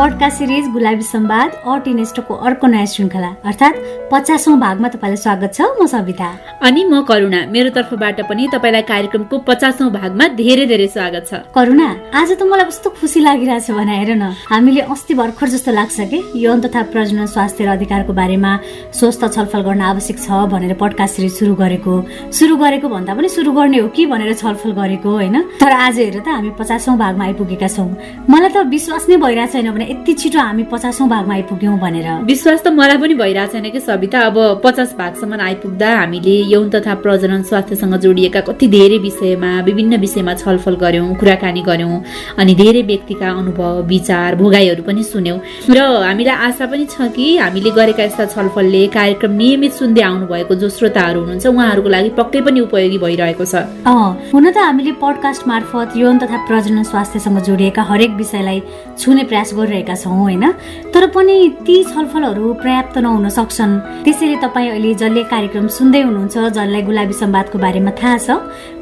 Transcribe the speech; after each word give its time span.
Podcast 0.00 0.38
series 0.38 0.68
Gulabi 0.72 1.02
सम्वाद 1.02 1.52
अट 1.68 1.88
इनेस्टोको 1.88 2.34
अर्को 2.48 2.66
नयाँ 2.66 2.86
श्रृङ्खला 2.88 3.28
अर्थात् 3.44 3.76
पचासौँ 4.12 4.56
भागमा 4.60 4.88
तपाईँलाई 4.88 5.16
स्वागत 5.16 5.52
छ। 5.54 5.60
म 5.76 5.86
सविता। 5.86 6.28
अनि 6.64 6.84
म 6.84 7.02
करुणा। 7.04 7.40
मेरो 7.52 7.70
तर्फबाट 7.76 8.20
पनि 8.24 8.48
तपाईँलाई 8.48 8.82
कार्यक्रमको 8.82 9.38
पचासौँ 9.44 9.90
भागमा 9.92 10.28
धेरै 10.40 10.64
धेरै 10.66 10.86
स्वागत 10.88 11.24
छ। 11.28 11.32
करुणा 11.52 11.88
आज 12.16 12.32
त 12.32 12.42
मलाई 12.48 12.64
कस्तो 12.64 12.90
खुसी 12.96 13.20
लागिरहेछ 13.20 13.70
भने 13.76 13.94
हेर 14.00 14.10
न 14.16 14.32
हामीले 14.48 14.80
अस्ति 14.88 15.14
भर्खर 15.20 15.48
जस्तो 15.52 15.70
लाग्छ 15.72 16.00
कि? 16.08 16.18
यौन 16.34 16.60
तथा 16.64 16.82
प्रजनन 16.96 17.26
स्वास्थ्य 17.28 17.64
र 17.64 17.68
अधिकारको 17.68 18.12
बारेमा 18.16 18.52
स्वस्थ 18.96 19.22
छलफल 19.36 19.60
गर्न 19.68 19.80
आवश्यक 19.84 20.16
छ 20.16 20.48
भनेर 20.48 20.80
पडकास्ट 20.80 21.14
सिरिज 21.16 21.32
सुरु 21.38 21.54
गरेको। 21.60 21.92
सुरु 22.32 22.56
गरेको 22.56 22.88
भन्दा 22.88 23.12
पनि 23.20 23.28
सुरु 23.28 23.52
गर्ने 23.52 23.78
हो 23.84 23.88
कि 23.92 24.06
भनेर 24.08 24.32
छलफल 24.32 24.72
गरेको 24.80 25.10
होइन? 25.12 25.36
तर 25.60 25.70
आज 25.84 26.00
हेर 26.00 26.18
त 26.24 26.28
हामी 26.32 26.50
पचासौँ 26.56 26.96
भागमा 26.96 27.24
आइपुगेका 27.24 27.68
छौँ। 27.68 27.88
मलाई 28.32 28.48
त 28.48 28.64
विश्वास 28.64 29.06
नै 29.12 29.16
भइरहेको 29.20 29.52
छैन 29.52 29.70
भने 29.76 29.88
यति 29.90 30.12
छिटो 30.14 30.38
हामी 30.38 30.62
पचासौँ 30.70 31.08
भागमा 31.08 31.34
आइपुग्यौँ 31.34 31.78
भनेर। 31.78 32.08
विश्वास 32.24 32.62
त 32.62 32.68
मलाई 32.70 32.96
पनि 33.02 33.14
भइरहेको 33.14 33.52
छैन 33.52 33.70
कि 33.70 33.80
सविता। 33.80 34.18
अब 34.22 34.62
पचास 34.64 34.94
भागसम्म 34.94 35.40
आइपुग्दा 35.42 35.88
हामीले 35.90 36.34
यौन 36.46 36.68
तथा 36.70 36.94
प्रजनन 37.02 37.42
स्वास्थ्यसँग 37.42 37.94
जोडिएका 37.98 38.40
कति 38.46 38.66
धेरै 38.70 38.98
विषयमा 39.02 39.50
विभिन्न 39.66 39.96
विषयमा 39.98 40.34
छलफल 40.34 40.74
गर्यौँ 40.78 41.14
कुराकानी 41.18 41.62
गर्यौँ 41.62 42.02
अनि 42.38 42.54
धेरै 42.54 42.82
व्यक्तिका 42.82 43.30
अनुभव 43.30 43.82
विचार 43.90 44.34
भोगाईहरू 44.36 44.82
पनि 44.86 45.02
सुन्यौँ। 45.02 45.38
र 45.70 45.78
हामीलाई 46.06 46.36
आशा 46.46 46.66
पनि 46.70 46.86
छ 46.86 47.10
कि 47.10 47.26
हामीले 47.42 47.70
गरेका 47.74 48.02
यस्ता 48.04 48.24
छलफलले 48.30 48.86
कार्यक्रम 48.94 49.32
नियमित 49.42 49.72
सुन्दै 49.74 50.02
आउनु 50.02 50.26
भएको 50.30 50.54
जो 50.54 50.68
श्रोताहरू 50.70 51.20
हुनुहुन्छ 51.20 51.46
उहाँहरूको 51.46 51.88
लागि 51.90 52.10
पक्कै 52.14 52.40
पनि 52.46 52.60
उपयोगी 52.62 52.98
भइरहेको 53.02 53.44
छ। 53.44 53.66
हुन 54.30 54.50
त 54.54 54.56
हामीले 54.60 54.92
पडकास्ट 55.02 55.48
मार्फत 55.50 55.98
यौन 55.98 56.18
तथा 56.22 56.46
प्रजनन 56.46 56.82
स्वास्थ्यसँग 56.86 57.42
जोडिएका 57.42 57.82
हरेक 57.90 58.10
विषयलाई 58.22 58.62
छुने 59.00 59.24
प्रयास 59.26 59.54
गरिरहेका 59.56 59.78
गरिरहेका 59.80 59.94
छौँ 59.94 60.18
होइन? 60.20 60.44
तर 60.92 61.06
पनि 61.14 61.36
ती 61.66 61.76
छलफलहरू 61.84 62.52
पर्याप्त 62.60 62.98
नहुन 62.98 63.28
सक्छन्। 63.28 64.04
त्यसैले 64.04 64.36
तपाईँ 64.44 64.70
अहिले 64.70 64.94
जसले 64.94 65.22
कार्यक्रम 65.32 65.66
सुन्दै 65.68 66.00
हुनुहुन्छ 66.02 66.36
जसलाई 66.36 66.82
गुलाबी 66.82 67.14
सम्वादको 67.14 67.58
बारेमा 67.58 67.92
थाहा 67.96 68.18
छ 68.18 68.30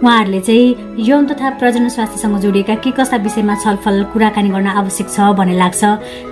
उहाँहरूले 0.02 0.40
चाहिँ 0.40 1.06
यौन 1.08 1.26
तथा 1.26 1.50
प्रजन 1.58 1.88
स्वास्थ्यसँग 1.88 2.38
जोडिएका 2.38 2.74
के 2.82 2.90
कस्ता 2.90 3.16
विषयमा 3.16 3.54
छलफल 3.62 3.96
कुराकानी 4.12 4.48
गर्न 4.50 4.68
आवश्यक 4.80 5.08
छ 5.10 5.18
भन्ने 5.38 5.54
लाग्छ। 5.58 5.82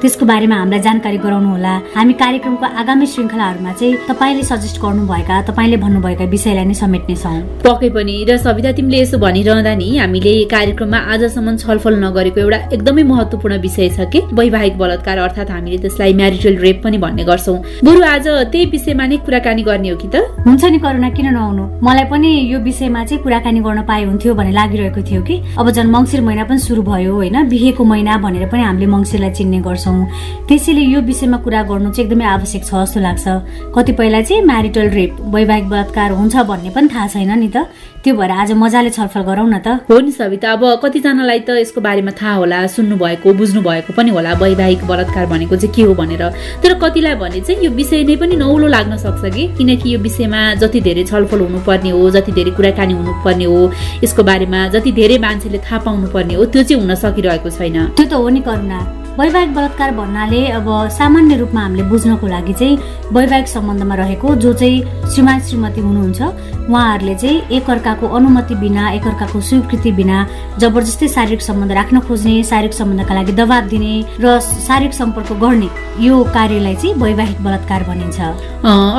त्यसको 0.02 0.24
बारेमा 0.26 0.56
हामीलाई 0.56 0.80
जानकारी 0.86 1.18
गराउनु 1.18 1.48
होला 1.50 1.74
हामी 1.96 2.14
कार्यक्रमको 2.22 2.66
आगामी 2.80 3.06
श्रृङ्खलाहरूमा 3.06 3.72
चाहिँ 3.72 3.94
तपाईँले 4.10 4.42
सजेस्ट 4.42 4.76
गर्नुभएका 4.82 5.36
तपाईँले 5.50 5.76
भन्नुभएका 5.84 6.24
विषयलाई 6.34 6.64
नै 6.64 6.74
समेट्नेछौँ। 6.74 7.36
पक्कै 7.66 7.88
पनि। 7.90 8.14
र 8.28 8.36
सविता 8.38 8.70
तिमीले 8.78 8.98
यसो 9.02 9.18
भनिरहँदा 9.18 9.74
नि 9.74 9.88
हामीले 9.98 10.34
कार्यक्रममा 10.46 10.98
आजसम्म 11.12 11.56
छलफल 11.56 11.94
नगरेको 12.04 12.40
एउटा 12.40 12.58
एकदमै 12.74 13.02
महत्वपूर्ण 13.02 13.54
विषय 13.66 13.88
छ 13.96 14.06
कि? 14.12 14.20
वैवाहिक 14.46 14.78
बलात्कार 14.78 15.18
अर्थात् 15.18 15.50
हामीले 15.50 15.78
त्यसलाई 15.82 16.12
म्यारिटल 16.14 16.56
रेप 16.62 16.80
पनि 16.84 16.98
भन्ने 16.98 17.24
गर्छौँ। 17.26 17.58
बरु 17.82 18.02
आज 18.14 18.26
त्यही 18.54 18.64
विषयमा 18.70 19.06
नै 19.06 19.16
कुराकानी 19.26 19.62
गर्ने 19.66 19.88
हो 19.90 19.96
कि 19.98 20.08
त? 20.08 20.22
हुन्छ 20.46 20.64
नि 20.64 20.78
करुणा 20.78 21.08
किन 21.10 21.26
नआउनु 21.34 21.64
मलाई 21.82 22.04
पनि 22.06 22.30
यो 22.52 22.58
विषयमा 22.62 23.04
चाहिँ 23.04 23.22
कुराकानी 23.22 23.60
गर्न 23.66 23.82
पाए 23.82 24.04
हुन्थ्यो 24.06 24.34
भन्ने 24.38 24.52
लागिरहेको 24.54 25.02
थियो 25.02 25.22
कि? 25.26 25.34
अब 25.58 25.70
झन् 25.70 25.90
मङ्सिर 25.90 26.20
महिना 26.22 26.44
पनि 26.46 26.58
सुरु 26.62 26.82
भयो 26.82 27.14
होइन? 27.14 27.36
बिहेको 27.50 27.82
महिना 27.84 28.16
भनेर 28.22 28.46
पनि 28.46 28.62
हामीले 28.62 28.86
मङ्सिरलाई 28.86 29.32
चिन्ने 29.34 29.58
गर्छौँ। 29.66 29.98
त्यसैले 30.46 30.82
यो 30.94 31.00
विषयमा 31.02 31.38
कुरा 31.42 31.62
गर्नु 31.66 31.90
चाहिँ 31.90 32.06
एकदमै 32.06 32.24
आवश्यक 32.24 32.62
छ 32.62 32.70
जस्तो 32.86 33.00
लाग्छ। 33.02 33.26
कतिपयलाई 33.74 34.22
चाहिँ 34.22 34.42
म्यारिटल 34.46 34.86
रेप 34.94 35.12
वैवाहिक 35.34 35.66
बलात्कार 35.68 36.10
हुन्छ 36.14 36.36
भन्ने 36.46 36.70
पनि 36.70 36.88
थाहा 36.94 37.06
छैन 37.10 37.32
नि 37.34 37.48
त। 37.50 37.66
त्यो 38.06 38.14
भएर 38.14 38.30
आज 38.30 38.52
मजाले 38.54 38.90
छलफल 38.94 39.22
गरौँ 39.26 39.48
न 39.50 39.58
त। 39.58 39.82
हो 39.90 39.98
नि 39.98 40.12
सविता 40.14 40.52
अब 40.54 40.62
कतिजनालाई 40.78 41.40
त 41.42 41.58
यसको 41.58 41.80
बारेमा 41.82 42.12
थाहा 42.14 42.34
होला 42.38 42.58
सुन्नु 42.70 42.94
भएको 43.02 43.34
बुझ्नु 43.34 43.60
भएको 43.66 43.90
पनि 43.98 44.10
होला। 44.14 44.34
वैवाहिक 44.36 44.84
बलात्कार 44.86 45.26
भनेको 45.26 45.56
चाहिँ 45.56 45.74
के 45.74 45.82
हो 45.82 45.94
भनेर। 45.94 46.22
तर 46.62 46.74
कतिलाई 46.78 47.14
भने 47.14 47.40
चाहिँ 47.40 47.64
यो 47.64 47.70
विषय 47.70 48.02
नै 48.04 48.16
पनि 48.16 48.36
नौलो 48.36 48.66
लाग्न 48.66 48.96
सक्छ 48.96 49.34
कि? 49.34 49.46
किनकि 49.58 49.94
यो 49.94 49.98
विषयमा 50.00 50.54
जति 50.62 50.80
धेरै 50.80 51.04
छलफल 51.04 51.40
हुनुपर्ने 51.40 51.90
हो 51.90 52.10
जति 52.10 52.32
धेरै 52.32 52.50
कुराकानी 52.50 52.94
हुनुपर्ने 52.94 53.44
हो 53.44 53.70
यसको 54.04 54.22
बारेमा 54.22 54.68
जति 54.68 54.92
धेरै 54.92 55.18
मान्छेले 55.18 55.58
थाहा 55.58 55.78
पाउनु 55.86 56.06
पर्ने 56.12 56.34
हो 56.34 56.44
त्यो 56.44 56.62
चाहिँ 56.62 56.82
हुन 56.82 56.94
सकिरहेको 56.94 57.50
छैन। 57.50 57.76
त्यो 57.96 58.06
त 58.06 58.12
हो 58.12 58.28
नि 58.28 58.40
करुणा। 58.40 59.05
वैवाहिक 59.18 59.54
बलात्कार 59.54 59.90
भन्नाले 59.96 60.40
अब 60.52 60.66
सामान्य 60.92 61.36
रूपमा 61.36 61.60
हामीले 61.60 61.82
बुझ्नको 61.88 62.26
लागि 62.26 62.52
चाहिँ 62.52 62.76
वैवाहिक 63.12 63.48
सम्बन्धमा 63.48 63.94
रहेको 63.94 64.34
जो 64.44 64.52
चाहिँ 64.52 65.08
श्रीमान 65.12 65.40
श्रीमती 65.40 65.80
हुनुहुन्छ 65.80 66.20
उहाँहरूले 66.68 67.14
चाहिँ 67.14 67.40
एकअर्काको 67.56 68.06
अनुमति 68.16 68.54
बिना 68.60 68.90
एकअर्काको 68.92 69.40
स्वीकृति 69.40 69.92
बिना 69.98 70.16
जबरजस्ती 70.60 71.08
शारीरिक 71.08 71.42
सम्बन्ध 71.42 71.72
राख्न 71.72 72.00
खोज्ने 72.08 72.42
शारीरिक 72.50 72.74
सम्बन्धका 72.74 73.14
लागि 73.14 73.32
दबाब 73.40 73.68
दिने 73.72 73.94
र 74.20 74.38
शारीरिक 74.40 74.94
सम्पर्क 74.94 75.32
गर्ने 75.40 75.68
यो 76.04 76.22
कार्यलाई 76.36 76.74
चाहिँ 76.76 76.94
वैवाहिक 77.00 77.40
बलात्कार 77.44 77.82
भनिन्छ। 77.88 78.20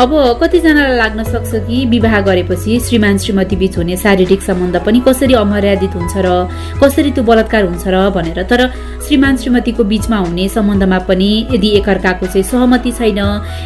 अब 0.01 0.11
कतिजनालाई 0.41 0.97
लाग्न 0.97 1.23
सक्छ 1.23 1.51
कि 1.67 1.85
विवाह 1.93 2.19
गरेपछि 2.25 2.79
श्रीमान 2.87 3.17
श्रीमती 3.21 3.55
बिच 3.55 3.77
हुने 3.77 3.97
शारीरिक 3.97 4.41
सम्बन्ध 4.41 4.81
पनि 4.85 4.99
कसरी 5.07 5.33
अमर्यादित 5.45 5.95
हुन्छ 5.95 6.15
र 6.25 6.29
कसरी 6.81 7.11
त्यो 7.11 7.23
बलात्कार 7.23 7.63
हुन्छ 7.69 7.85
र 7.87 8.09
भनेर? 8.17 8.43
तर 8.49 8.59
श्रीमान 9.07 9.37
श्रीमतीको 9.37 9.83
बिचमा 9.87 10.17
हुने 10.19 10.47
सम्बन्धमा 10.49 10.97
पनि 11.07 11.29
यदि 11.51 11.67
एकअर्काको 11.79 12.25
चाहिँ 12.27 12.43
सहमति 12.43 12.91
छैन 12.91 13.19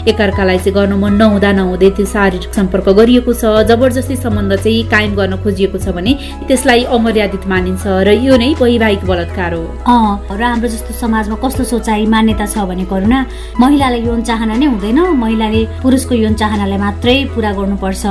एकअर्कालाई 0.07 0.57
चाहिँ 0.57 0.74
गर्न 0.74 0.94
मन 1.02 1.13
नहुँदा 1.18 1.52
नहुँदै 1.57 1.90
त्यो 1.97 2.06
शारीरिक 2.06 2.53
सम्पर्क 2.53 2.90
गरिएको 3.00 3.34
छ 3.34 3.66
जबरजस्ती 3.66 4.16
सम्बन्ध 4.22 4.53
चाहिँ 4.56 4.84
कायम 4.91 5.16
गर्न 5.18 5.34
खोजिएको 5.44 5.78
छ 5.81 5.96
भने 5.97 6.13
त्यसलाई 6.46 6.84
अमर्यादित 6.94 7.47
मानिन्छ 7.50 7.84
र 8.06 8.13
यो 8.22 8.38
नै 8.38 8.53
वैवाहिक 8.62 9.02
बलात्कार 9.09 9.53
हो। 9.57 9.66
र 10.29 10.41
हाम्रो 10.44 10.69
जस्तो 10.69 10.94
समाजमा 11.02 11.35
कस्तो 11.41 11.63
सोचाइ 11.73 12.06
मान्यता 12.06 12.46
छ 12.46 12.62
भने 12.69 12.85
करुणा 12.85 13.19
महिलालाई 13.58 14.02
यौन 14.06 14.22
चाहना 14.22 14.56
नै 14.62 14.66
हुँदैन। 14.69 15.00
महिलाले 15.25 15.62
पुरुषको 15.81 16.13
यौन 16.22 16.34
चाहनालाई 16.38 16.79
मात्रै 16.85 17.18
पुरा 17.34 17.52
गर्नुपर्छ। 17.58 18.03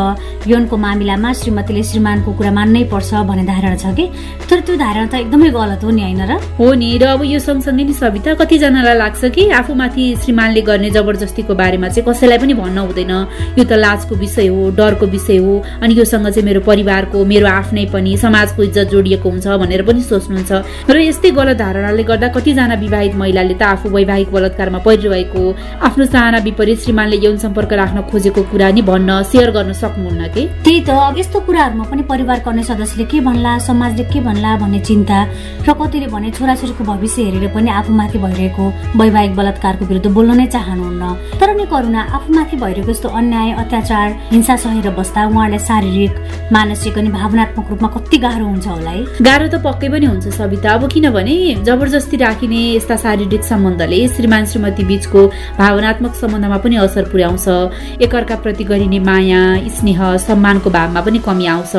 यौनको 0.51 0.77
मामिलामा 0.77 1.31
श्रीमतीले 1.39 1.83
श्रीमानको 1.95 2.31
कुरा 2.35 2.53
मान्नै 2.59 2.83
पर्छ 2.91 3.11
भन्ने 3.31 3.45
धारणा 3.47 3.79
छ 3.79 3.95
कि? 3.95 4.05
तर 4.51 4.67
त्यो 4.67 4.75
धारणा 4.83 5.07
त 5.07 5.15
एकदमै 5.23 5.51
गलत 5.55 5.81
हो 5.87 5.91
नि 5.95 6.03
होइन 6.03 6.23
र? 6.27 6.33
हो 6.59 6.67
नि 6.75 6.91
र 6.99 7.05
अब 7.15 7.20
यो 7.25 7.39
सँगसँगै 7.39 7.85
नि 7.85 7.93
सविता 7.93 8.35
कतिजनालाई 8.35 8.97
लाग्छ 8.97 9.25
कि 9.35 9.49
आफूमाथि 9.51 10.05
श्रीमानले 10.23 10.63
गर्ने 10.63 10.91
जबरजस्तीको 10.91 11.55
बारेमा 11.55 11.89
चाहिँ 11.89 12.07
कसैलाई 12.09 12.39
पनि 12.39 12.55
भन्न 12.55 12.79
हुँदैन। 12.79 13.13
यो 13.59 13.65
त 13.65 13.73
लाजको 13.77 14.15
विषय 14.15 14.47
हो 14.49 14.71
डरको 14.77 15.07
विषय 15.07 15.37
हो 15.45 15.53
अनि 15.83 15.95
योसँग 15.95 16.29
चाहिँ 16.29 16.45
मेरो 16.47 16.61
परिवारको 16.61 17.25
मेरो 17.25 17.47
आफ्नै 17.47 17.85
पनि 17.93 18.17
समाजको 18.17 18.63
इज्जत 18.63 18.89
जोडिएको 18.91 19.29
हुन्छ 19.31 19.47
भनेर 19.63 19.83
पनि 19.89 20.03
सोच्नुहुन्छ। 20.03 20.53
र 20.91 20.97
यस्तै 21.01 21.31
गलत 21.31 21.57
धारणाले 21.59 22.03
गर्दा 22.11 22.29
कतिजना 22.35 22.75
विवाहित 22.81 23.15
महिलाले 23.21 23.55
त 23.55 23.63
आफू 23.75 23.89
वैवाहिक 23.91 24.29
बलात्कारमा 24.33 24.79
परिरहेको 24.87 25.43
आफ्नो 25.87 26.05
चाहना 26.07 26.39
विपरीत 26.47 26.79
श्रीमानले 26.81 27.17
यौन 27.25 27.37
सम्पर्क 27.45 27.73
राख्न 27.73 27.99
खोजेको 28.11 28.43
कुरा 28.51 28.71
नि 28.71 28.83
भन्न 28.83 29.23
सेयर 29.31 29.51
गर्न 29.51 29.73
सक्नुहुन्न 29.73 30.23
कि? 30.35 30.43
त्यही 30.65 30.81
त 30.87 30.91
अब 30.91 31.19
यस्तो 31.19 31.39
कुराहरूमा 31.47 31.85
पनि 31.91 32.03
परिवारको 32.11 32.51
अन्य 32.51 32.63
सदस्यले 32.71 33.05
के 33.11 33.21
भन्ला 33.21 33.53
समाजले 33.69 34.05
के 34.13 34.21
भन्ला 34.21 34.57
भन्ने 34.63 34.81
चिन्ता 34.89 35.19
र 35.67 35.69
कतिले 35.79 36.07
भने 36.15 36.31
छोराछोरीको 36.31 36.83
भविष्य 36.85 37.10
हेरेर 37.17 37.49
पनि 37.55 37.71
आफूमाथि 37.71 38.19
भइरहेको 38.19 38.65
वैवाहिक 39.01 39.35
बलात्कारको 39.37 39.85
विरुद्ध 39.85 40.11
बोल्न 40.17 40.37
नै 40.37 40.47
चाहनुहुन्न। 40.47 41.03
तर 41.41 41.55
नि 41.57 41.65
करुणा 41.73 42.01
आफूमाथि 42.17 42.57
भइरहेको 42.57 42.91
यस्तो 42.91 43.09
अन्याय 43.09 43.51
अत्याचार 43.63 44.09
हिंसा 44.33 44.57
सहेर 44.57 44.91
बस्दा 44.99 45.27
उहाँलाई 45.27 45.59
शारीरिक 45.59 46.13
मानसिक 46.53 46.99
अनि 46.99 47.11
भावनात्मक 47.11 47.71
रूपमा 47.71 47.89
कति 47.97 48.19
गाह्रो 48.19 48.47
हुन्छ 48.47 48.67
होला 48.67 48.91
है? 48.91 49.03
गाह्रो 49.23 49.47
त 49.49 49.63
पक्कै 49.65 49.89
पनि 49.89 50.07
हुन्छ 50.07 50.29
सविता। 50.39 50.69
अब 50.71 50.89
किनभने 50.93 51.37
जबरजस्ती 51.67 52.17
राखिने 52.17 52.61
यस्ता 52.77 52.97
शारीरिक 53.05 53.43
सम्बन्धले 53.45 54.01
श्रीमान 54.17 54.45
श्रीमती 54.51 54.85
बीचको 54.85 55.21
भावनात्मक 55.59 56.15
सम्बन्धमा 56.15 56.59
पनि 56.65 56.77
असर 56.87 57.05
पुर्याउँछ। 57.11 57.47
एकअर्का 58.03 58.37
प्रति 58.43 58.65
गरिने 58.65 58.99
माया 59.01 59.43
स्नेह 59.79 60.01
सम्मानको 60.27 60.71
भावमा 60.71 61.01
पनि 61.01 61.19
कमी 61.27 61.47
आउँछ। 61.47 61.75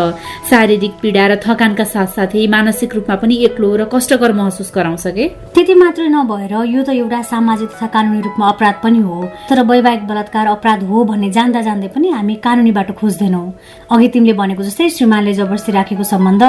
शारीरिक 0.50 0.94
पीडा 1.01 1.28
र 1.28 1.36
थकानका 1.45 1.83
साथसाथै 1.83 2.48
मानसिक 2.48 2.95
रूपमा 2.95 3.16
पनि 3.22 3.36
एक्लो 3.45 3.75
र 3.75 3.86
कष्टकर 3.94 4.31
महसुस 4.33 4.72
गराउँछ 4.75 5.07
कि? 5.07 5.20
त्यति 5.53 5.73
मात्रै 5.75 6.07
नभएर 6.07 6.53
यो 6.65 6.81
त 6.83 6.89
एउटा 6.89 7.21
सामाजिक 7.21 7.69
तथा 7.69 7.88
कानुनी 7.94 8.21
रूपमा 8.21 8.47
अपराध 8.47 8.75
पनि 8.83 9.00
हो। 9.00 9.15
तर 9.50 9.62
वैवाहिक 9.62 10.07
बलात्कार 10.07 10.47
अपराध 10.47 10.83
हो 10.89 11.03
भन्ने 11.03 11.29
जान्दा 11.31 11.62
जान्दै 11.62 11.88
पनि 11.95 12.09
हामी 12.09 12.35
कानुनी 12.45 12.71
बाटो 12.71 12.94
खोज्दैनौ। 12.94 13.44
अघि 13.91 14.07
तिमीले 14.07 14.33
भनेको 14.33 14.63
जस्तै 14.63 14.89
श्रीमानले 14.89 15.33
जबरजस्ती 15.33 15.71
राखेको 15.71 16.03
सम्बन्ध 16.03 16.44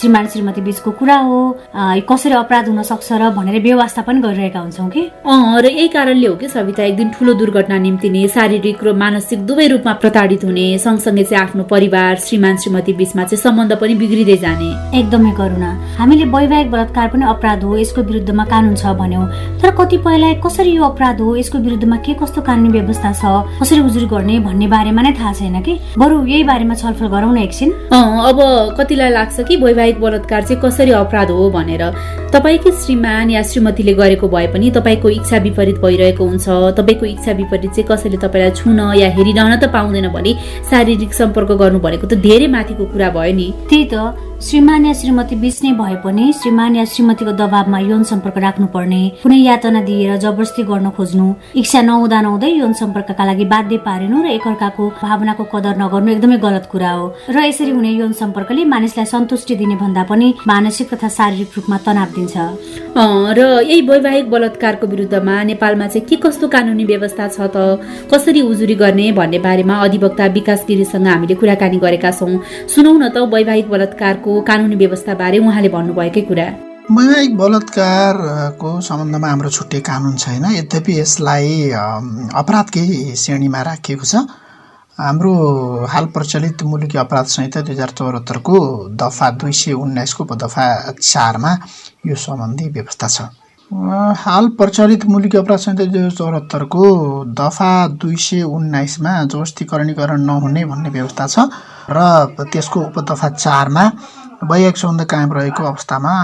श्रीमान 0.00 0.26
श्रीमती 0.32 0.60
बीचको 0.60 0.90
कुरा 0.98 1.18
हो। 1.28 1.38
कसरी 2.08 2.34
अपराध 2.34 2.68
हुन 2.68 2.82
सक्छ 2.82 3.12
र 3.12 3.30
भनेर 3.36 3.60
व्यवस्था 3.62 4.02
पनि 4.02 4.20
गरिरहेका 4.20 4.60
हुन्छौँ 4.60 4.88
कि? 4.88 5.02
र 5.26 5.66
यही 5.66 5.88
कारणले 5.88 6.26
हो 6.26 6.34
कि 6.36 6.48
सविता 6.48 6.82
एक 6.82 6.96
दिन 6.96 7.08
ठुलो 7.12 7.34
दुर्घटना 7.34 7.78
निम्तिने 7.78 8.26
शारीरिक 8.28 8.84
र 8.84 8.92
मानसिक 8.96 9.46
दुवै 9.46 9.66
रूपमा 9.68 9.92
प्रताडित 10.00 10.44
हुने 10.44 10.66
सँगसँगै 10.78 11.24
चाहिँ 11.24 11.42
आफ्नो 11.44 11.64
परिवार 11.68 12.16
श्रीमान 12.24 12.56
श्रीमती 12.56 12.92
बीचमा 12.96 13.24
चाहिँ 13.24 13.42
सम्बन्ध 13.42 13.72
पनि 13.80 13.94
बिग्रिँदै 13.94 14.36
जाने। 14.36 14.70
एकदमै 14.98 15.32
करुणा। 15.36 15.70
हामीले 15.98 16.24
वैवाहिक 16.26 16.70
बलात्कार 16.70 17.08
पनि 17.12 17.24
अपराध 17.26 17.64
हो 17.64 17.76
यसको 17.76 18.02
विरुद्धमा 18.16 18.44
कानुन 18.48 18.74
छ 18.74 18.96
भन्यौँ। 18.96 19.26
तर 19.60 19.70
कतिपयलाई 19.76 20.34
कसरी 20.40 20.70
यो 20.72 20.82
अपराध 20.84 21.20
हो? 21.20 21.36
यसको 21.36 21.58
विरुद्धमा 21.58 21.96
के 22.00 22.14
कस्तो 22.16 22.40
कानुनी 22.42 22.68
व्यवस्था 22.72 23.12
छ? 23.12 23.22
कसरी 23.60 23.80
उजुर 23.80 24.04
गर्ने 24.08 24.38
भन्ने 24.40 24.66
बारेमा 24.66 25.02
नै 25.02 25.12
थाहा 25.12 25.32
छैन 25.32 25.60
कि? 25.60 25.78
बरु 25.98 26.24
यही 26.26 26.44
बारेमा 26.44 26.74
छलफल 26.74 27.06
गरौँ 27.12 27.32
न 27.34 27.38
एकछिन। 27.44 27.70
अब 27.92 28.38
कतिलाई 28.78 29.10
लाग्छ 29.10 29.40
कि 29.48 29.56
वैवाहिक 29.56 30.00
बलात्कार 30.00 30.42
चाहिँ 30.42 30.60
कसरी 30.62 30.90
अपराध 30.96 31.30
हो 31.30 31.50
भनेर? 31.50 31.82
तपाईँकै 32.32 32.70
श्रीमान 32.84 33.30
या 33.30 33.42
श्रीमतीले 33.42 33.94
गरेको 33.94 34.28
भए 34.28 34.46
पनि 34.52 34.70
तपाईँको 34.70 35.08
इच्छा 35.10 35.36
विपरीत 35.46 35.78
भइरहेको 35.84 36.24
हुन्छ। 36.24 36.46
तपाईँको 36.78 37.06
इच्छा 37.06 37.32
विपरीत 37.32 37.70
चाहिँ 37.70 37.88
कसैले 37.90 38.16
तपाईँलाई 38.16 38.50
छुन 38.56 38.80
या 38.96 39.08
हेरिरहन 39.16 39.56
त 39.60 39.68
पाउँदैन 39.72 40.08
भने 40.12 40.32
शारीरिक 40.70 41.12
सम्पर्क 41.14 41.50
गर्नु 41.60 41.78
भनेको 41.80 42.06
त 42.06 42.14
धेरै 42.20 42.46
माथिको 42.48 42.84
कुरा 42.92 43.10
भयो 43.12 43.34
नि। 43.36 43.48
त्यही 43.68 43.84
त। 43.92 44.25
श्रीमान 44.36 44.92
श्रीमती 44.92 45.36
बिच 45.40 45.58
नै 45.64 45.70
भए 45.72 45.94
पनि 46.04 46.24
श्रीमान 46.38 46.74
श्रीमतीको 46.84 47.32
दबावमा 47.32 47.78
यौन 47.80 48.02
सम्पर्क 48.04 48.36
राख्नुपर्ने 48.44 49.00
कुनै 49.22 49.36
यातना 49.36 49.80
दिएर 49.82 50.16
जबरजस्ती 50.24 50.62
गर्न 50.70 50.90
खोज्नु 50.96 51.26
इच्छा 51.56 51.80
नहुँदा 51.82 52.20
नहुँदै 52.20 52.50
यौन 52.52 52.72
सम्पर्कका 52.80 53.24
लागि 53.24 53.44
बाध्य 53.52 53.76
पारिनु 53.86 54.22
र 54.24 54.26
एकअर्काको 54.36 54.88
भावनाको 55.02 55.44
कदर 55.52 55.80
नगर्नु 55.80 56.12
एकदमै 56.12 56.36
गलत 56.44 56.68
कुरा 56.72 56.90
हो। 56.90 57.06
र 57.32 57.44
यसरी 57.48 57.70
हुने 57.70 57.90
यौन 57.96 58.12
सम्पर्कले 58.20 58.64
मानिसलाई 58.74 59.06
सन्तुष्टि 59.14 59.54
दिने 59.56 59.76
भन्दा 59.80 60.02
पनि 60.04 60.28
मानसिक 60.46 60.92
तथा 60.92 61.08
शारीरिक 61.16 61.56
रूपमा 61.56 61.78
तनाव 61.86 62.08
दिन्छ। 62.16 62.36
र 63.38 63.40
यही 63.64 63.80
वैवाहिक 63.88 64.30
बलात्कारको 64.30 64.86
विरुद्धमा 64.86 65.42
नेपालमा 65.48 65.86
चाहिँ 65.86 66.06
के 66.08 66.16
कस्तो 66.20 66.48
कानुनी 66.52 66.84
व्यवस्था 66.84 67.28
छ 67.32 67.48
त? 67.56 67.80
कसरी 68.12 68.40
उजुरी 68.52 68.74
गर्ने 68.84 69.10
भन्ने 69.16 69.38
बारेमा 69.40 69.80
अधिवक्ता 69.88 70.26
विकास 70.36 70.64
गिरीसँग 70.68 71.08
हामीले 71.08 71.34
कुराकानी 71.40 71.78
गरेका 71.80 72.10
छौँ। 72.12 72.32
सुनौ 72.68 72.92
न 73.00 73.08
त 73.08 73.24
वैवाहिक 73.32 73.68
बलात्कारको 73.72 74.25
बलात्कारको 74.26 74.42
कानुनी 74.42 74.76
व्यवस्थाबारे 74.76 75.38
उहाँले 75.38 75.68
भन्नुभएकै 75.70 76.22
कुरा। 76.26 76.46
वैवाहिक 76.90 77.32
बलात्कारको 77.38 78.70
सम्बन्धमा 78.82 79.28
हाम्रो 79.30 79.50
छुट्टै 79.50 79.80
कानुन 79.86 80.16
छैन। 80.18 80.44
यद्यपि 80.58 80.92
यसलाई 80.98 81.70
अपराधकै 82.34 83.14
श्रेणीमा 83.14 83.60
राखिएको 83.62 84.02
छ। 84.02 84.26
हाम्रो 84.98 85.32
हाल 85.86 86.04
प्रचलित 86.10 86.58
मुलुकी 86.66 86.98
अपराध 86.98 87.26
संहिता 87.30 87.60
दुई 87.62 87.74
हजार 87.74 87.90
चौहत्तरको 87.94 88.58
दफा 88.98 89.26
दुई 89.38 89.52
सय 89.52 89.72
उन्नाइसको 89.78 90.22
दफा 90.34 90.66
चारमा 90.90 91.52
यो 92.06 92.14
सम्बन्धी 92.18 92.66
व्यवस्था 92.74 93.06
छ। 93.06 93.18
हाल 93.70 94.46
प्रचलित 94.58 95.04
मुलुकी 95.06 95.38
अपराध 95.38 95.58
संहिता 95.58 95.84
दुई 95.84 95.98
हजार 95.98 96.10
चौहत्तरको 96.10 96.82
दफा 97.34 97.70
दुई 97.98 98.16
सय 98.16 98.42
उन्नाइसमा 98.42 99.12
जबस्तीकरणीकरण 99.24 100.20
नहुने 100.22 100.64
भन्ने 100.64 100.90
व्यवस्था 100.90 101.26
छ 101.26 101.50
र 101.90 101.98
त्यसको 102.52 102.80
उपदफा 102.80 103.28
चारमा 103.28 103.84
वैवाहिक 104.44 104.76
सम्बन्ध 104.78 105.04
कायम 105.10 105.32
रहेको 105.32 105.64
अवस्थामा 105.64 106.14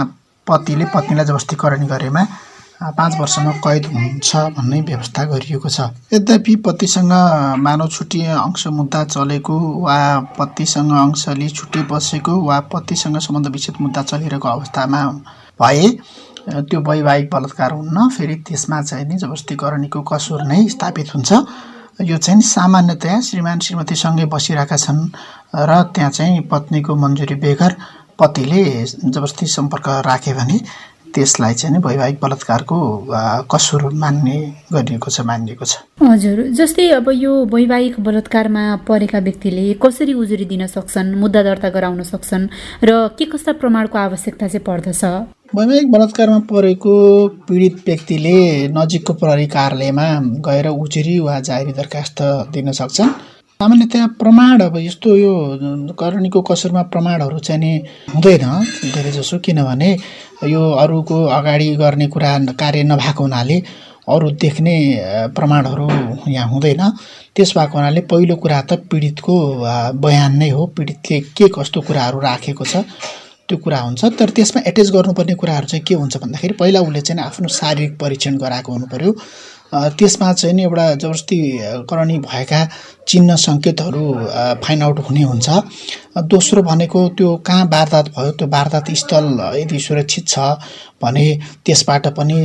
पतिले 0.46 0.84
पत्नीलाई 0.94 1.26
जबस्तीकरण 1.26 1.86
गरेमा 1.86 2.22
पाँच 2.94 3.18
वर्षमा 3.20 3.52
कैद 3.66 3.86
हुन्छ 3.90 4.36
भन्ने 4.54 4.80
व्यवस्था 4.86 5.24
गरिएको 5.34 5.68
छ। 5.68 5.90
यद्यपि 6.14 6.56
पतिसँग 6.62 7.12
मानव 7.58 7.88
छुट्टी 7.90 8.22
अंश 8.38 8.66
मुद्दा 8.78 9.04
चलेको 9.04 9.58
वा 9.82 9.98
पतिसँग 10.38 10.92
अंशले 11.00 11.48
छुट्टी 11.58 11.82
बसेको 11.90 12.40
वा 12.46 12.60
पतिसँग 12.72 13.18
सम्बन्ध 13.18 13.46
विच्छेद 13.54 13.76
मुद्दा 13.80 14.02
चलिरहेको 14.02 14.48
अवस्थामा 14.48 15.06
भए 15.62 15.86
त्यो 16.48 16.80
वैवाहिक 16.80 17.30
बलात्कार 17.34 17.72
हुन्न 17.72 18.08
फेरि 18.16 18.34
त्यसमा 18.46 18.82
चाहिँ 18.82 19.06
नि 19.08 19.16
जबस्तीकरणीको 19.22 20.00
कसुर 20.02 20.42
नै 20.42 20.66
स्थापित 20.68 21.14
हुन्छ। 21.14 21.32
यो 22.02 22.16
चाहिँ 22.18 22.42
सामान्यतया 22.42 23.20
श्रीमान 23.20 23.58
श्रीमतीसँगै 23.62 24.24
बसिरहेका 24.26 24.76
छन् 24.76 25.02
र 25.54 25.82
त्यहाँ 25.94 26.10
चाहिँ 26.10 26.40
पत्नीको 26.50 26.94
मन्जुरी 26.96 27.34
बेगर 27.38 27.72
पतिले 28.18 28.62
जबरजस्ती 28.86 29.46
सम्पर्क 29.46 29.88
राख्यो 30.06 30.34
भने 30.34 30.58
त्यसलाई 31.14 31.54
चाहिँ 31.54 31.78
वैवाहिक 31.84 32.18
बलात्कारको 32.22 32.76
कसुर 33.52 33.82
मान्ने 33.92 34.36
गरिएको 34.72 35.10
छ 35.12 35.20
मानिएको 35.28 35.64
छ। 35.64 35.84
हजुर 36.00 36.56
जस्तै 36.56 36.88
अब 36.96 37.10
यो 37.12 37.32
वैवाहिक 37.52 38.00
बलात्कारमा 38.00 38.64
परेका 38.88 39.18
व्यक्तिले 39.28 39.66
कसरी 39.76 40.12
उजुरी 40.16 40.44
दिन 40.48 40.66
सक्छन् 40.66 41.14
मुद्दा 41.20 41.42
दर्ता 41.42 41.68
गराउन 41.68 42.02
सक्छन् 42.08 42.48
र 42.88 42.90
के 43.18 43.24
कस्ता 43.28 43.52
प्रमाणको 43.60 43.98
आवश्यकता 43.98 44.48
चाहिँ 44.48 44.64
पर्दछ? 44.64 45.04
वैवाहिक 45.54 45.90
बलात्कारमा 45.92 46.38
परेको 46.48 46.92
पीडित 47.44 47.74
व्यक्तिले 47.86 48.36
नजिकको 48.72 49.12
प्रहरी 49.20 49.46
कार्यालयमा 49.46 50.06
गएर 50.40 50.66
उजुरी 50.66 51.18
वा 51.20 51.34
जाहेरी 51.44 51.72
दरखास्त 51.76 52.22
दिन 52.52 52.72
सक्छन्। 52.72 53.10
सामान्यतया 53.60 54.06
प्रमाण 54.16 54.60
अब 54.62 54.76
यस्तो 54.80 55.16
यो 55.16 55.34
करणीको 55.92 56.40
कसुरमा 56.48 56.82
प्रमाणहरू 56.88 57.38
चाहिँ 57.38 57.60
नि 57.60 57.72
हुँदैन 58.14 58.44
धेरै 58.96 59.12
जसो 59.12 59.38
किनभने 59.44 59.90
यो 60.48 60.62
अरूको 60.72 61.20
अगाडि 61.38 61.68
गर्ने 61.76 62.06
कुरा 62.08 62.32
कार्य 62.56 62.82
नभएको 62.88 63.22
हुनाले 63.22 63.62
अरू 64.08 64.30
देख्ने 64.40 64.74
प्रमाणहरू 65.36 65.88
यहाँ 66.32 66.48
हुँदैन। 66.48 66.82
त्यस 67.36 67.52
भएको 67.58 67.78
हुनाले 67.78 68.00
पहिलो 68.08 68.36
कुरा 68.40 68.60
त 68.62 68.80
पीडितको 68.88 69.34
बयान 70.00 70.32
नै 70.38 70.48
हो। 70.48 70.66
पीडितले 70.76 71.20
के 71.36 71.48
कस्तो 71.52 71.80
कुराहरू 71.84 72.20
राखेको 72.20 72.64
छ? 72.64 72.88
त्यो 73.48 73.58
कुरा 73.58 73.78
हुन्छ 73.78 74.04
तर 74.18 74.30
त्यसमा 74.30 74.62
एट्याच 74.66 74.90
गर्नुपर्ने 74.90 75.34
कुराहरू 75.34 75.66
चाहिँ 75.66 75.84
के 75.84 75.94
हुन्छ 75.94 76.16
भन्दाखेरि 76.16 76.54
पहिला 76.54 76.80
उसले 76.80 77.00
चाहिँ 77.00 77.22
आफ्नो 77.22 77.48
शारीरिक 77.52 77.98
परीक्षण 77.98 78.36
गराएको 78.38 78.72
हुनु 78.72 78.86
पऱ्यो 78.86 79.12
त्यसमा 79.72 80.32
चाहिँ 80.32 80.54
नि 80.56 80.62
एउटा 80.62 80.84
जबरजस्ती 80.94 81.38
करणी 81.90 82.18
भएका 82.20 82.60
चिन्ह 83.08 83.36
सङ्केतहरू 83.36 84.04
फाइन्ड 84.64 84.82
आउट 84.82 84.98
हुने 85.08 85.22
हुन्छ। 85.22 85.48
दोस्रो 86.32 86.62
भनेको 86.62 87.00
त्यो 87.16 87.28
कहाँ 87.46 87.64
वारदात 87.72 88.08
भयो 88.14 88.30
त्यो 88.38 88.46
वारदात 88.48 88.90
स्थल 89.00 89.26
यदि 89.60 89.78
सुरक्षित 89.80 90.28
छ 90.28 90.38
भने 91.02 91.26
त्यसबाट 91.66 92.06
पनि 92.16 92.38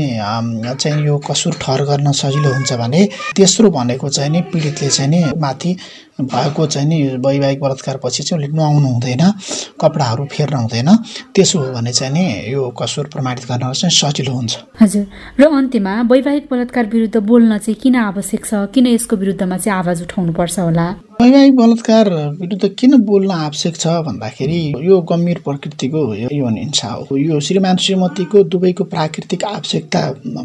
चाहिँ 0.81 1.06
यो 1.06 1.18
कसुर 1.27 1.54
ठहर 1.62 1.81
गर्न 1.89 2.12
सजिलो 2.12 2.50
हुन्छ 2.54 2.74
भने 2.81 3.01
तेस्रो 3.38 3.69
भनेको 3.69 4.09
चाहिँ 4.09 4.31
नि 4.31 4.42
पीडितले 4.50 4.89
चाहिँ 4.89 5.09
नि 5.12 5.19
माथि 5.38 5.71
भएको 6.18 6.65
चाहिँ 6.65 6.88
नि 6.89 6.98
वैवाहिक 7.21 7.59
बलात्कारपछि 7.62 8.24
चाहिँ 8.24 8.42
उसले 8.42 8.56
नुहाउनु 8.57 8.88
हुँदैन 8.88 9.24
कपडाहरू 9.81 10.25
फेर्न 10.25 10.56
हुँदैन। 10.57 10.89
त्यसो 11.36 11.59
हो 11.59 11.68
भने 11.75 11.92
चाहिँ 11.94 12.13
नि 12.13 12.25
यो 12.54 12.62
कसुर 12.74 13.06
प्रमाणित 13.13 13.45
गर्न 13.45 13.71
चाहिँ 13.74 13.94
सजिलो 13.94 14.33
हुन्छ। 14.33 14.54
हजुर। 14.81 15.06
र 15.38 15.44
अन्त्यमा 15.45 15.94
वैवाहिक 16.09 16.48
बलात्कार 16.51 16.86
विरुद्ध 16.89 17.18
बोल्न 17.21 17.57
चाहिँ 17.57 17.77
किन 17.77 17.95
आवश्यक 18.09 18.45
छ? 18.45 18.54
किन 18.74 18.88
यसको 18.98 19.15
विरुद्धमा 19.21 19.57
चाहिँ 19.57 19.77
आवाज 19.77 20.01
उठाउनु 20.01 20.33
पर्छ? 20.33 20.47
होला। 20.58 20.88
वैवाहिक 21.22 21.56
बलात्कार 21.56 22.10
विरुद्ध 22.40 22.68
किन 22.80 22.98
बोल्न 23.04 23.32
आवश्यक 23.32 23.76
छ 23.76 23.88
भन्दाखेरि 24.06 24.62
यो 24.82 25.00
गम्भीर 25.10 25.40
प्रकृतिको 25.46 26.02
यो 26.14 26.48
हिंसा 26.48 26.88
हो। 26.88 27.18
यो 27.18 27.40
श्रीमान 27.40 27.78
श्रीमतीको 27.78 28.44
दुवैको 28.54 28.84
प्राकृतिक 28.94 29.44
आवश्यकता 29.46 30.02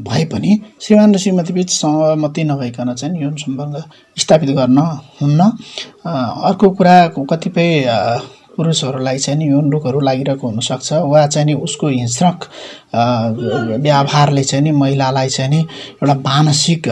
भए 0.08 0.25
पनि 0.32 0.60
श्रीमान 0.81 1.14
र 1.14 1.19
श्रीमती 1.19 1.52
बिच 1.52 1.70
सहमति 1.70 2.44
नभइकन 2.44 2.94
चाहिँ 2.94 3.22
यौन 3.22 3.34
सम्बन्ध 3.37 3.82
स्थापित 4.16 4.50
गर्न 4.56 4.78
हुन्न। 5.22 5.40
अर्को 6.08 6.70
कुरा 6.70 6.96
कतिपय 7.31 7.69
पुरुषहरूलाई 8.56 9.19
चाहिँ 9.19 9.38
नि 9.38 9.48
यौन 9.50 9.70
रोगहरू 9.72 10.00
लागिरहेको 10.00 10.48
हुनसक्छ। 10.48 10.93
वा 10.93 11.26
चाहिँ 11.26 11.46
नि 11.46 11.55
उसको 11.65 11.88
हिंस्रक 11.88 12.48
व्यवहारले 13.84 14.44
चाहिँ 14.44 14.65
नि 14.65 14.70
महिलालाई 14.72 15.29
चाहिँ 15.29 15.50
नि 15.50 15.60
एउटा 15.60 16.15
मानसिक 16.15 16.88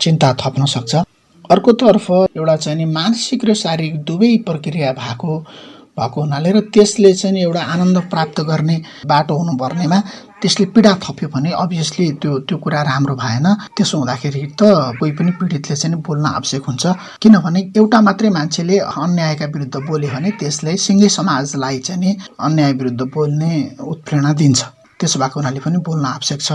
चिन्ता 0.00 0.32
थप्न 0.40 0.64
सक्छ। 0.74 0.94
अर्कोतर्फ 1.52 2.10
एउटा 2.10 2.56
चाहिँ 2.56 2.78
नि 2.78 2.84
मानसिक 2.92 3.44
र 3.44 3.54
शारीरिक 3.62 4.02
दुवै 4.08 4.36
प्रक्रिया 4.48 4.92
भएको 4.98 5.32
भएको 5.98 6.20
हुनाले 6.20 6.50
र 6.52 6.60
त्यसले 6.72 7.12
चाहिँ 7.12 7.40
एउटा 7.42 7.62
आनन्द 7.72 7.98
प्राप्त 8.12 8.40
गर्ने 8.50 8.76
बाटो 9.06 9.34
हुनुपर्नेमा 9.38 9.98
त्यसले 10.42 10.64
पीडा 10.74 10.92
थप्यो 11.04 11.28
भने 11.28 11.50
अभियसली 11.54 12.06
त्यो 12.22 12.38
त्यो 12.48 12.56
कुरा 12.58 12.80
राम्रो 12.82 13.14
भएन। 13.14 13.46
त्यसो 13.76 13.98
हुँदाखेरि 13.98 14.42
त 14.58 14.62
कोही 14.98 15.12
पनि 15.12 15.30
पीडितले 15.38 15.76
चाहिँ 15.76 16.00
बोल्न 16.00 16.24
आवश्यक 16.38 16.64
हुन्छ। 16.68 16.84
किनभने 17.22 17.60
एउटा 17.76 18.00
मात्रै 18.00 18.30
मान्छेले 18.38 18.78
अन्यायका 19.02 19.46
विरुद्ध 19.54 19.76
बोल्यो 19.88 20.10
भने 20.14 20.30
त्यसले 20.40 20.76
सिङ्गै 20.86 21.08
समाजलाई 21.18 21.78
चाहिँ 21.86 22.00
नि 22.00 22.10
अन्याय 22.40 22.72
विरुद्ध 22.80 23.02
बोल्ने 23.14 23.52
उत्प्रेरणा 23.92 24.32
दिन्छ। 24.40 24.60
त्यसो 24.98 25.16
भएको 25.20 25.36
हुनाले 25.40 25.60
पनि 25.60 25.78
बोल्न 25.86 26.04
आवश्यक 26.16 26.40
छ। 26.40 26.50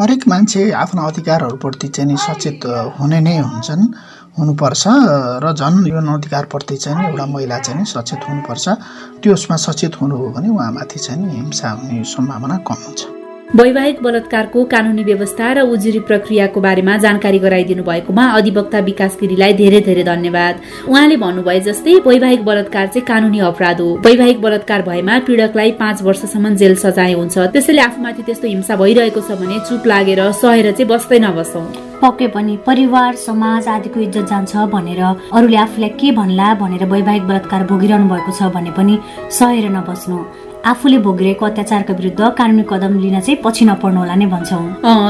हरेक 0.00 0.22
मान्छे 0.28 0.60
आफ्नो 0.72 1.00
अधिकारहरूप्रति 1.04 1.88
चाहिँ 1.94 2.08
नि 2.10 2.16
सचेत 2.16 2.64
हुने 2.98 3.20
नै 3.20 3.36
हुन्छन्। 3.38 3.82
हुनुपर्छ 4.38 4.84
र 5.44 5.52
झन् 5.52 5.88
यो 5.88 6.00
अधिकारप्रति 6.14 6.76
चाहिँ 6.76 7.08
एउटा 7.08 7.26
महिला 7.26 7.58
चाहिँ 7.58 7.84
सचेत 7.84 8.28
हुनुपर्छ। 8.28 8.68
त्यसमा 9.22 9.56
सचेत 9.56 10.00
हुनु 10.00 10.16
हो 10.16 10.28
भने 10.32 10.48
उहाँमाथि 10.48 10.98
चाहिँ 10.98 11.30
हिंसा 11.30 11.70
हुने 11.70 12.04
सम्भावना 12.04 12.56
कम 12.68 12.80
हुन्छ। 12.86 13.21
वैवाहिक 13.54 14.00
बलात्कारको 14.02 14.62
कानुनी 14.64 15.02
व्यवस्था 15.04 15.52
र 15.52 15.60
उजुरी 15.68 15.98
प्रक्रियाको 16.08 16.60
बारेमा 16.60 16.96
जानकारी 16.98 17.38
गराइदिनु 17.38 17.82
भएकोमा 17.84 18.24
अधिवक्ता 18.32 18.78
विकास 18.80 19.16
गिरीलाई 19.20 19.52
धेरै 19.54 19.80
धेरै 19.88 20.04
धन्यवाद। 20.04 20.60
उहाँले 20.88 21.16
भन्नुभए 21.20 21.60
जस्तै 21.60 21.94
वैवाहिक 22.06 22.44
बलात्कार 22.44 22.86
चाहिँ 22.86 23.04
कानुनी 23.06 23.38
अपराध 23.44 23.80
हो। 23.80 23.88
वैवाहिक 24.06 24.40
बलात्कार 24.40 24.82
भएमा 24.82 25.18
पीडकलाई 25.28 25.70
पाँच 25.76 26.02
वर्षसम्म 26.02 26.54
जेल 26.56 26.74
सजाय 26.80 27.12
हुन्छ। 27.12 27.38
त्यसैले 27.52 27.82
आफूमाथि 27.82 28.22
त्यस्तो 28.22 28.48
हिंसा 28.48 28.76
भइरहेको 28.76 29.20
छ 29.20 29.36
भने 29.36 29.58
चुप 29.68 29.86
लागेर 29.86 30.20
सहेर 30.32 30.70
चाहिँ 30.72 30.88
बस्दै 30.88 31.18
नबसौँ। 31.20 31.66
पक्कै 32.00 32.28
पनि 32.32 32.56
परिवार 32.66 33.14
समाज 33.20 33.68
आदिको 33.68 34.00
इज्जत 34.00 34.32
जान्छ 34.32 34.64
भनेर 34.72 35.02
अरूले 35.28 35.58
आफूलाई 35.66 35.92
के 36.00 36.12
भन्ला 36.16 36.54
भनेर 36.56 36.84
वैवाहिक 36.88 37.28
बलात्कार 37.28 37.68
भोगिरहनु 37.68 38.08
भएको 38.08 38.32
छ 38.32 38.48
भने 38.48 38.72
पनि 38.72 38.98
सहेर 39.28 39.68
नबस्नु। 39.76 40.18
आफूले 40.62 40.98
भोगिरहेको 41.02 41.44
अत्याचारको 41.46 41.92
विरुद्ध 41.92 42.28
कानुनी 42.38 42.62
कदम 42.70 42.98
लिन 43.02 43.18
चाहिँ 43.20 43.36
पछि 43.42 43.64
नपर्नु 43.66 43.98
होला 43.98 44.14
नै 44.14 44.26
भन्छौँ। 44.30 44.62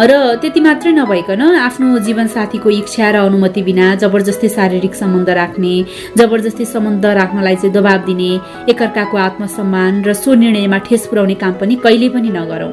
र 0.09 0.41
त्यति 0.41 0.61
मात्रै 0.65 0.93
नभइकन 0.97 1.43
आफ्नो 1.69 1.99
जीवन 2.09 2.27
साथीको 2.33 2.71
इच्छा 2.73 3.11
र 3.13 3.17
अनुमति 3.29 3.63
बिना 3.63 3.95
जबरजस्ती 4.01 4.49
शारीरिक 4.49 4.95
सम्बन्ध 4.97 5.29
राख्ने 5.29 5.75
जबरजस्ती 6.17 6.65
सम्बन्ध 6.65 7.05
राख्नलाई 7.21 7.57
चाहिँ 7.57 7.75
दबाब 7.77 8.01
दिने 8.09 8.31
एकअर्काको 8.73 9.17
आत्मसम्मान 9.19 10.03
र 10.09 10.13
सो 10.17 10.35
निर्णयमा 10.41 10.79
ठेस 10.89 11.07
पुर्याउने 11.13 11.35
काम 11.37 11.53
पनि 11.61 11.75
कहिले 11.85 12.09
पनि 12.17 12.31
नगरौँ। 12.33 12.73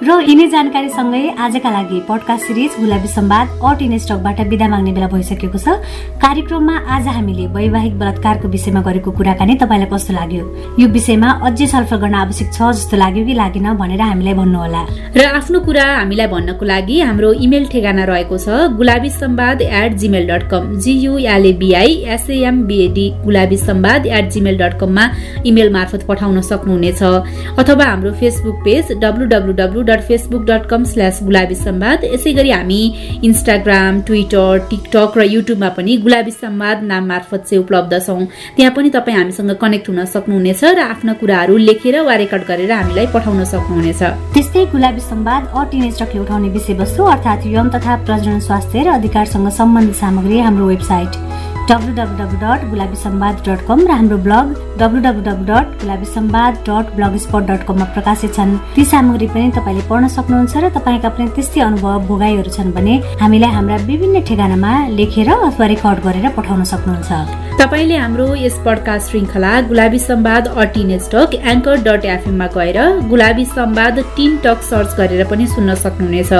र 0.00 0.08
यिनै 0.24 0.46
जानकारीसँगै 0.56 1.22
आजका 1.36 1.70
लागि 1.70 2.00
पडकास्ट 2.08 2.46
सिरिज 2.46 2.72
गुलाबी 2.80 3.08
सम्वाद 3.08 3.46
अट 3.60 3.80
स्टकबाट 4.04 4.40
विदा 4.48 4.68
माग्ने 4.72 4.92
बेला 4.96 5.08
भइसकेको 5.12 5.58
छ। 5.58 5.68
कार्यक्रममा 6.24 6.76
आज 6.96 7.08
हामीले 7.12 7.46
वैवाहिक 7.52 7.94
बलात्कारको 8.00 8.48
विषयमा 8.48 8.80
गरेको 8.88 9.10
कुराकानी 9.12 9.54
तपाईँलाई 9.60 9.88
कस्तो 9.92 10.12
लाग्यो? 10.16 10.44
यो 10.80 10.88
विषयमा 10.96 11.30
अझै 11.44 11.66
छलफल 11.66 12.04
गर्न 12.06 12.14
आवश्यक 12.14 12.48
छ 12.54 12.70
जस्तो 12.78 12.96
लाग्यो 12.96 13.24
कि 13.26 13.34
लागेन 13.34 13.66
भनेर 13.82 14.00
हामीलाई 14.00 14.34
भन्नुहोला। 14.38 14.82
र 15.16 15.22
आफ्नो 15.34 15.58
कुरा 15.66 15.84
हामीलाई 15.84 16.26
भन्नको 16.30 16.64
लागि 16.64 16.96
हाम्रो 17.02 17.32
इमेल 17.42 17.64
ठेगाना 17.66 18.04
रहेको 18.06 18.36
छ 18.38 18.48
Gulabi 18.78 19.10
Sambad 19.10 19.62
at 19.62 19.92
Gmail 19.98 20.26
dot 20.30 20.42
com 20.50 20.64
G U L A B I 20.78 21.92
S A M B A D 22.14 23.06
Gulabi 23.24 23.56
Sambad 23.58 24.06
at 24.06 24.30
Gmail 24.30 24.56
dot 24.58 24.78
कममा 24.80 25.04
इमेल 25.44 25.70
मार्फत 25.72 26.06
पठाउन 26.08 26.40
सक्नुहुनेछ। 26.50 27.02
अथवा 27.58 27.84
हाम्रो 27.84 28.12
Facebook 28.20 28.56
page 28.64 28.92
W 29.02 29.26
W 29.26 29.52
W 29.60 29.82
dot 29.90 30.00
Facebook 30.08 30.42
dot 30.46 30.66
com 30.70 30.84
slash 30.92 31.18
Gulabi 31.26 31.54
Sambad 31.56 32.04
यसै 32.14 32.32
गरी 32.38 32.50
हामी 32.50 32.80
Instagram 33.24 34.00
Twitter 34.06 34.58
TikTok 34.70 35.18
र 35.18 35.26
युट्युबमा 35.34 35.68
पनि 35.76 35.96
गुलाबी 36.06 36.30
सम्वाद 36.36 36.82
नाम 36.92 37.04
मार्फत 37.08 37.42
चाहिँ 37.48 37.62
उपलब्ध 37.64 37.98
छौँ। 38.06 38.20
त्यहाँ 38.56 38.72
पनि 38.76 38.90
तपाईँ 38.94 39.16
हामीसँग 39.18 39.52
कनेक्ट 39.58 39.88
हुन 39.88 40.04
सक्नुहुनेछ 40.14 40.64
र 40.64 40.78
आफ्ना 40.86 41.12
कुराहरू 41.20 41.56
लेखेर 41.66 41.95
वा 42.04 42.14
रेकर्ड 42.22 42.42
गरेर 42.48 42.72
हामीलाई 42.72 43.06
पठाउन 43.14 43.44
सक्नुहुनेछ। 43.44 44.02
त्यस्तै 44.34 44.64
गुलाबी 44.72 45.00
सम्वाद 45.00 45.42
अटिनेस्टकले 45.60 46.20
उठाउने 46.20 46.48
विषयवस्तु 46.56 47.02
अर्थात् 47.14 47.46
यौन 47.46 47.68
तथा 47.74 47.96
प्रजनन 48.06 48.40
स्वास्थ्य 48.40 48.82
र 48.82 48.88
अधिकारसँग 48.98 49.48
सम्बन्धित 49.60 49.96
सामग्री 49.96 50.38
हाम्रो 50.38 50.66
website. 50.66 51.12
W 51.70 51.92
W 51.94 52.16
W 52.18 52.38
dot 52.40 52.64
Gulabi 52.70 52.96
Sambad 52.96 53.36
dot 53.46 53.60
com 53.68 53.80
र 53.86 53.90
हाम्रो 53.90 54.16
blog 54.26 54.50
W 54.80 55.00
W 55.06 55.22
W 55.28 55.46
dot 55.46 55.70
Gulabi 55.80 56.06
Sambad 56.06 56.58
dot 56.68 56.94
blogspot 57.24 57.42
dot 57.48 57.62
कममा 57.68 57.86
प्रकाशित 57.94 58.34
छन्। 58.36 58.52
ती 58.74 58.84
सामग्री 58.92 59.26
पनि 59.34 59.50
तपाईँले 59.56 59.82
पढ्न 59.90 60.08
सक्नुहुन्छ 60.16 60.54
र 60.62 60.70
तपाईँका 60.76 61.08
पनि 61.16 61.26
त्यस्तै 61.34 61.60
अनुभव 61.66 62.06
भोगाईहरू 62.06 62.50
छन् 62.56 62.70
भने 62.76 62.94
हामीलाई 63.22 63.50
हाम्रा 63.56 63.76
विभिन्न 63.90 64.22
ठेगानामा 64.28 64.72
लेखेर 64.94 65.30
अथवा 65.32 65.66
रेकर्ड 65.74 65.98
गरेर 66.06 66.26
पठाउन 66.38 66.62
सक्नुहुन्छ। 66.70 67.10
तपाईँले 67.58 67.96
हाम्रो 67.96 68.26
यस 68.36 68.56
पडकास्ट 68.64 69.10
श्रृङ्खला 69.10 69.50
गुलाबी 69.66 69.98
सम्वाद 69.98 70.44
अटिन 70.62 70.90
स्टक 71.02 71.34
एङ्कर 71.50 71.76
डट 71.82 72.04
एफएममा 72.14 72.46
गएर 72.54 72.78
Gulabi 73.10 73.44
Sambad 73.56 73.98
teen 74.16 74.38
talk 74.44 74.62
search 74.70 74.94
गरेर 74.98 75.26
पनि 75.26 75.46
सुन्न 75.56 75.74
सक्नुहुनेछ। 75.82 76.32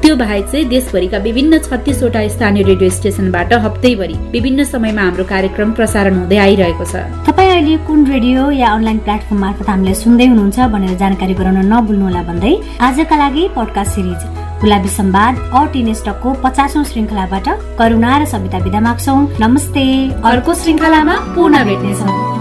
त्यो 0.00 0.16
बाहेक 0.16 0.44
चाहिँ 0.48 0.64
देशभरिका 0.72 1.18
विभिन्न 1.28 1.58
छत्तिसवटा 1.68 2.26
स्थानीय 2.36 2.62
रेडियो 2.72 2.90
स्टेसनबाट 2.98 3.52
हप्तैभरि 3.66 4.16
विभिन्न 4.32 4.68
समयमा 4.72 5.02
हाम्रो 5.02 5.24
कार्यक्रम 5.32 5.70
प्रसारण 5.78 6.14
हुँदै 6.18 6.38
आइरहेको 6.46 6.84
छ। 6.84 6.94
तपाईँ 7.28 7.50
अहिले 7.50 7.76
कुन 7.86 8.00
रेडियो 8.06 8.50
या 8.62 8.68
अनलाइन 8.76 8.98
प्लेटफर्म 9.06 9.40
मार्फत 9.44 9.68
हामीलाई 9.68 9.94
सुन्दै 10.04 10.26
हुनुहुन्छ 10.32 10.58
भनेर 10.74 10.96
जानकारी 11.02 11.34
गराउन 11.40 11.58
नभुल्नुहोला 11.72 12.22
भन्दै 12.30 12.54
आजका 12.88 13.16
लागि 13.22 13.44
पडकास्ट 13.56 13.92
सिरिज 13.94 14.20
गुलाबी 14.62 14.90
सम्वाद 14.96 15.34
अ 15.58 15.60
पचासौं 16.44 16.84
श्रृङ्खलाबाट 16.90 17.46
करुणा 17.78 18.12
र 18.20 18.24
सविता 18.32 18.58
विदा 18.64 18.80
माग्छौ। 18.86 19.16
नमस्ते। 19.40 19.86
अर्को 20.30 20.54
श्रृङ्खलामा 20.60 21.14
पुनः 21.34 21.64
भेट्नेछौँ। 21.64 22.39